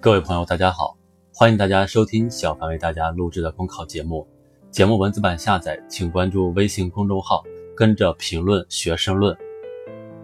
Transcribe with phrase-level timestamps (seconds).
[0.00, 0.96] 各位朋友，大家好，
[1.34, 4.24] 欢迎大家收听小凡为大家录制的公考节目。
[4.70, 7.42] 节目文字版下载，请关注微信公众号，
[7.76, 9.36] 跟着评论学申论。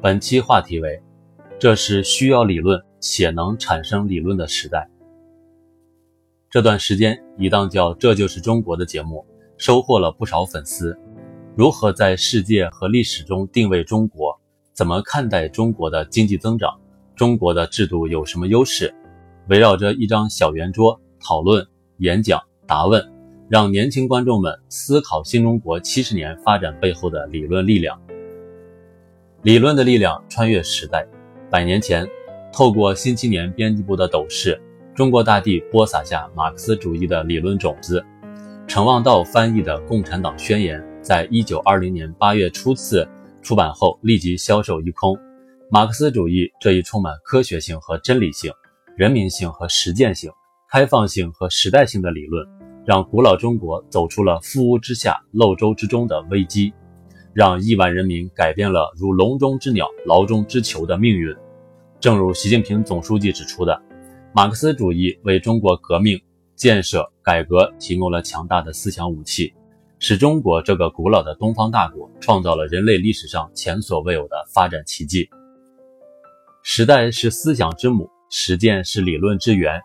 [0.00, 0.98] 本期话题为：
[1.58, 4.88] 这是需要理论且能产生理论的时代。
[6.48, 9.26] 这段时间，一档叫《这就是中国》的节目
[9.58, 10.98] 收获了不少粉丝。
[11.54, 14.34] 如何在世界和历史中定位中国？
[14.72, 16.74] 怎么看待中国的经济增长？
[17.14, 18.94] 中国的制度有什么优势？
[19.48, 21.66] 围绕着一张小圆桌讨论、
[21.98, 23.02] 演讲、答问，
[23.48, 27.98] 让年轻观众们思考新中国七十年发展背后的理论力量。
[29.42, 31.06] 理论的力量穿越时代。
[31.50, 32.06] 百年前，
[32.52, 34.60] 透过新青年编辑部的斗室，
[34.94, 38.04] 中国大地播撒下马克思主义的理论种子。
[38.66, 43.08] 陈望道翻译的《共产党宣言》在一九二零年八月初次
[43.40, 45.18] 出版后，立即销售一空。
[45.70, 48.52] 马克思主义这一充满科学性和真理性。
[48.98, 50.28] 人民性和实践性、
[50.68, 52.44] 开放性和时代性的理论，
[52.84, 56.72] 让古老中国走出了覆屋之下、漏舟之中的危机，
[57.32, 61.32] 让亿万人民改变了如笼中之鸟、牢中之囚的命运。
[62.00, 63.80] 正如习近平总书记指出的，
[64.34, 66.20] 马克思主义为中国革命、
[66.56, 69.54] 建设、改革提供了强大的思想武器，
[70.00, 75.30] 使中国这个古老的东方大国创造了人类历史上前所未有的发展奇迹。
[76.64, 78.10] 时代是思想之母。
[78.30, 79.80] 实践是理论之源。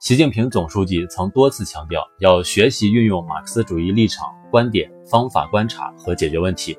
[0.00, 6.76] 习近平总书记曾多次强调，要学习运用马克思主义立场、观点、方法观察和解决问题，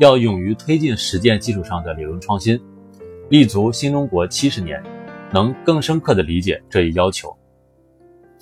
[0.00, 2.58] 要勇于推进实践基础上的理论创新，
[3.28, 4.82] 立足新中国七十年，
[5.30, 7.36] 能更深刻地理解这一要求。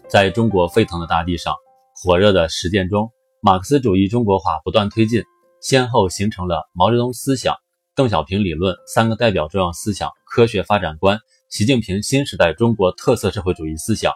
[0.08, 1.55] 在中国沸腾的大地上，
[1.94, 5.24] 火热的实践中，马克思主义中国化不断推进，
[5.61, 7.56] 先后形成了毛泽东思想、
[7.96, 11.19] 邓小平理论三个代表重要思想科学发展观。
[11.53, 14.11] 习近平新时代中国特色社会主义思想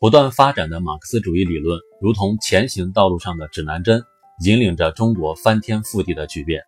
[0.00, 4.02] 不断发展的马克思主义理论，如同前行道路上的指南针，
[4.44, 6.60] 引领着中国翻天覆地的巨变。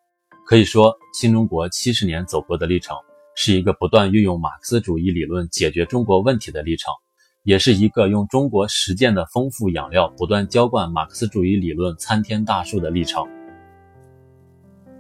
[0.47, 2.97] 可以说，新中国七十年走过的历程，
[3.35, 6.95] 是一个不断运用马克思主义理论解决中国问题的历程，
[7.43, 13.27] 也是一个用中国实践的丰富养料不断浇灌马克思主义理论参天大树的历程。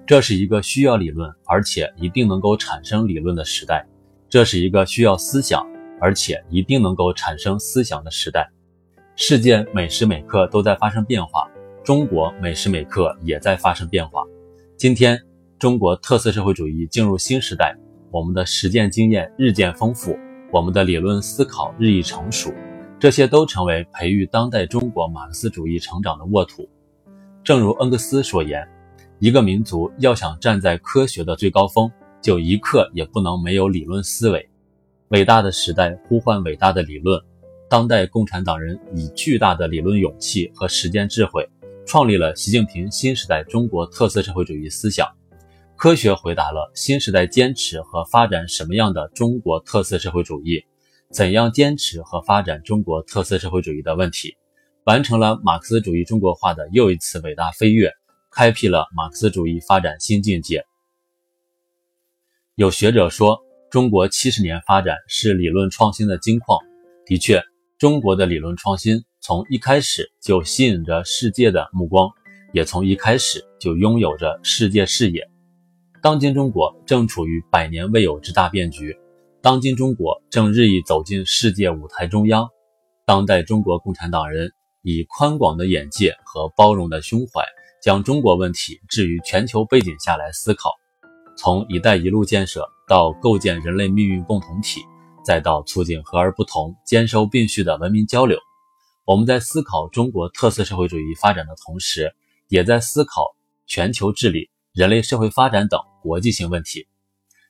[0.08, 3.86] 这是一个需要理论，而且一定能够产生理论的时代。
[4.30, 5.66] 这是一个需要思想，
[5.98, 8.46] 而且一定能够产生思想的时代。
[9.16, 11.48] 世界每时每刻都在发生变化，
[11.82, 14.22] 中国每时每刻也在发生变化。
[14.76, 15.18] 今天，
[15.58, 17.74] 中国特色社会主义进入新时代，
[18.10, 20.14] 我们的实践经验日渐丰富，
[20.52, 22.52] 我们的理论思考日益成熟，
[22.98, 26.68] 这些都成为培育当代中国马克思主义成长的沃土。
[27.42, 28.68] 正如恩格斯所言
[29.20, 31.90] ：“一个民族要想站在科学的最高峰。”
[32.20, 34.48] 就一刻也不能没有理论思维。
[35.08, 37.18] 伟大的时代呼唤伟大的理论，
[37.70, 41.48] 当代共产党人以巨大的理论勇气和实践智慧，
[41.86, 45.08] 创立了习近平新时代中国特色社会主义思想，
[45.76, 50.62] 科学回答了新时代坚持和发展什么样的中国特色社会主义，
[51.10, 54.36] 怎样坚持和发展中国特色社会主义的问题，
[54.84, 57.90] 完成了马克思主义中国化的又一次伟大飞跃，
[58.30, 60.66] 开辟了马克思主义发展新境界。
[62.58, 66.58] 有学者说，中国七十年发展是理论创新的金矿。
[67.06, 67.40] 的确，
[67.78, 72.10] 中国的理论创新从一开始就吸引着世界的目光，
[72.52, 75.30] 也从一开始就拥有着世界视野。
[76.02, 78.98] 当今中国正处于百年未有之大变局，
[79.40, 82.48] 当今中国正日益走进世界舞台中央。
[83.06, 84.50] 当代中国共产党人
[84.82, 87.44] 以宽广的眼界和包容的胸怀，
[87.80, 90.72] 将中国问题置于全球背景下来思考。
[91.38, 94.80] 从“一带一路”建设到构建人类命运共同体，
[95.24, 98.36] 再到促进和而不同、兼收并蓄的文明交流，
[99.04, 102.12] 我们在思考中国特色社会主义发展的同时，
[102.48, 103.36] 也在思考
[103.68, 106.88] 全球治理、人类社会发展等国际性问题。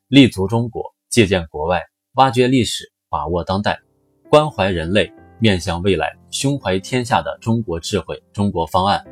[0.09, 1.83] 立足中国，借鉴国外，
[2.17, 3.81] 挖掘历史，把握当代，
[4.29, 9.03] 关怀人类，面向未来，胸怀天下的中国智慧、中国方案，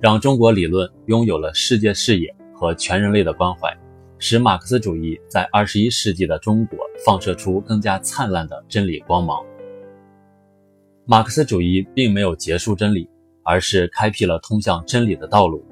[0.00, 3.72] 让中国理论拥有了世界视野和全人类的关怀。
[4.18, 9.44] 使马克思主义在二十一世纪的中国放射出更加灿烂的真理光芒。
[11.04, 13.08] 马克思主义并没有结束真理，
[13.42, 15.64] 而是开辟了通向真理的道路。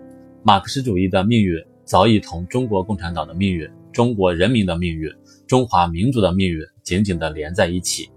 [0.42, 5.10] 马克思主义的命运早已同中国共产党的命运、中国人民的命运、
[5.46, 8.10] 中华民族的命运紧紧地连在一起。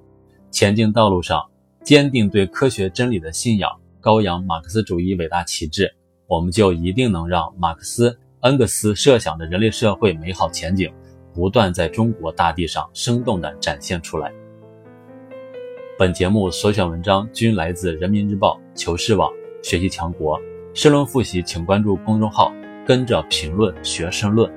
[0.52, 1.42] 前进道路上，
[1.84, 3.70] 坚定对科学真理的信仰，
[4.02, 5.94] 高扬马克思主义伟大旗帜，
[6.28, 8.18] 我们就一定能让马克思。
[8.46, 10.94] 恩格斯设想的人类社会美好前景，
[11.34, 14.32] 不断在中国大地上生动地展现出来。
[15.98, 19.32] 本节目所选文章均来自人民日报、求是网、
[19.64, 20.40] 学习强国。
[20.76, 22.54] 申论复习，请关注公众号
[22.86, 24.48] “跟着评论学申论”。